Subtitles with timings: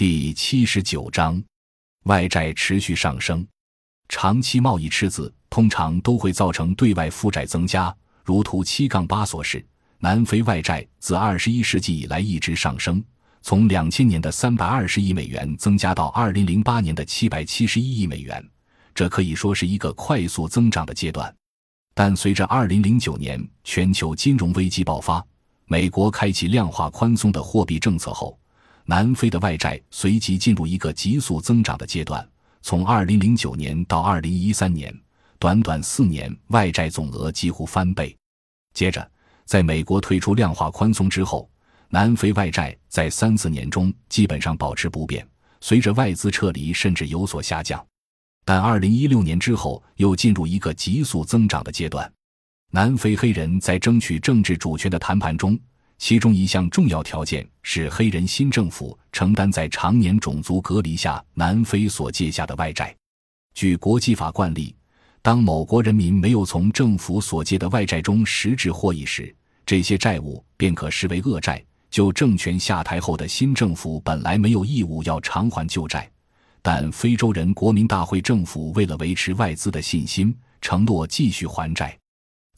[0.00, 1.44] 第七十九章，
[2.04, 3.46] 外债持续上升，
[4.08, 7.94] 长期贸易赤字通常都会造成对外负债增加。
[8.24, 9.62] 如图七杠八所示，
[9.98, 13.04] 南非外债自二十一世纪以来一直上升，
[13.42, 18.42] 从两千年的三百二十亿美元增加到二零零八年的七百七十一亿美元，
[18.94, 21.30] 这可以说是一个快速增长的阶段。
[21.92, 25.22] 但随着二零零九年全球金融危机爆发，
[25.66, 28.39] 美国开启量化宽松的货币政策后。
[28.90, 32.28] 南非的外债随即进入一个急速增长的阶段，
[32.60, 35.00] 从2009年到2013年，
[35.38, 38.16] 短短四年，外债总额几乎翻倍。
[38.74, 39.08] 接着，
[39.44, 41.48] 在美国推出量化宽松之后，
[41.88, 45.24] 南非外债在三四年中基本上保持不变，
[45.60, 47.86] 随着外资撤离甚至有所下降。
[48.44, 52.12] 但2016年之后又进入一个急速增长的阶段。
[52.72, 55.56] 南非黑人在争取政治主权的谈判中。
[56.00, 62.96] 其中一项重要条件是黑人新政府承担在常年种族隔离下南非所借下的外债。
[63.54, 64.74] 据国际法惯例，
[65.20, 69.32] 当某国人民没有从政府所借的外债中实质获益时，
[69.66, 71.62] 这些债务便可视为恶债。
[71.90, 76.10] 就政权下台后的新政府本来没有义务要偿还旧债，
[76.62, 81.99] 但非洲人国民大会政府为了维持外资的信心，承诺继续还债。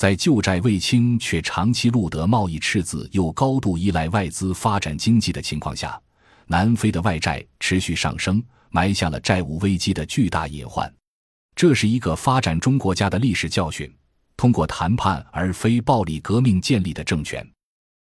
[0.00, 6.00] 在旧债未清却长期录得贸易赤字又高度依赖外资发展经济的情况下，
[6.46, 10.90] 南非的外债持续上升，埋下了债务危机的巨大隐患。
[11.54, 13.94] 这是一个发展中国家的历史教训：
[14.38, 17.46] 通过谈判而非暴力革命建立的政权，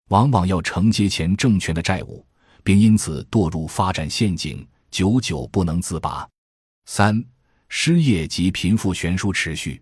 [0.10, 2.28] 往往要承接前政权的债务，
[2.62, 6.28] 并因此堕入发展陷阱，久久不能自拔。
[6.88, 7.24] 三、
[7.70, 9.82] 失业及贫富悬殊持续。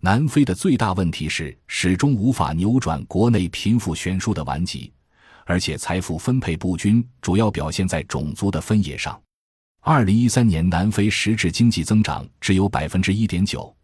[0.00, 4.92] 南非的最大问题是始终无法扭转国内贫富悬殊的顽疾，
[5.44, 9.20] 而且财富分配不均主要表现在种族的分野上。
[9.80, 13.74] 二零一三年，南非实质经济增长只有百分之一点九，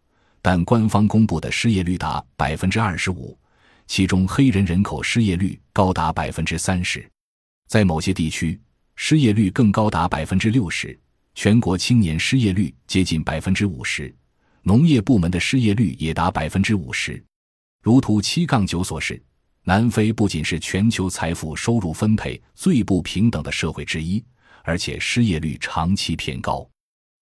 [0.41, 3.37] 但官方公布的失业率达百分之二十五，
[3.87, 7.09] 其中黑人人口失业率高达百分之三十，
[7.67, 8.59] 在某些地区，
[8.95, 10.97] 失业率更高达百分之六十，
[11.35, 14.13] 全国青年失业率接近百分之五十。
[14.65, 17.21] 农业部门的失业率也达百分之五十，
[17.81, 19.21] 如图七杠九所示，
[19.65, 24.23] 南非不仅是全球财富收入分配最不平等的社会之一，
[24.63, 26.65] 而且失业率长期偏高。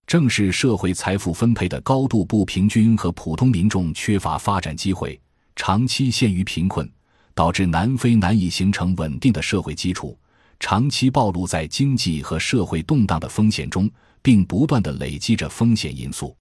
[0.05, 5.19] 正是社会财富分配的高度不平均和普通民众缺乏发展机会，
[5.55, 6.87] 长期陷于贫困，
[7.33, 10.15] 导致南非难以形成稳定的社会基础，
[10.59, 13.89] 长期暴露在经济和社会动荡的风险中，
[14.21, 16.37] 并不断的累积着风险因素。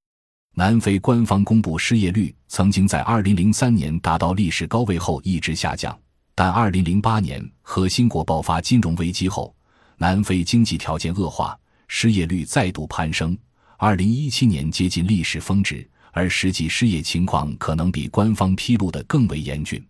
[0.57, 5.97] 南非官方公布失业率曾经在2003年达到历史高位后一直下降，
[6.35, 9.55] 但2008年核心国爆发金融危机后，
[9.97, 11.57] 南非经济条件恶化，
[11.87, 13.37] 失业率再度攀升
[13.79, 19.83] ，2017年接近历史峰值，而实际失业情况可能比官方披露的更为严峻。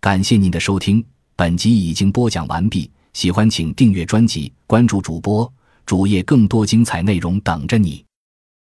[0.00, 1.04] 感谢您的收听，
[1.34, 5.52] 本集已经播讲完毕，喜欢请订阅专辑，关注主播
[5.84, 8.02] 主页，更多精彩内容等着你。